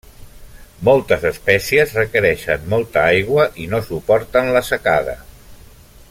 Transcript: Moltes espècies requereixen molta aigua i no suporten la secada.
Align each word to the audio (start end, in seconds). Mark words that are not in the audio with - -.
Moltes 0.87 1.25
espècies 1.29 1.93
requereixen 1.97 2.65
molta 2.73 3.05
aigua 3.13 3.47
i 3.65 3.69
no 3.75 3.85
suporten 3.91 4.53
la 4.57 4.67
secada. 4.71 5.19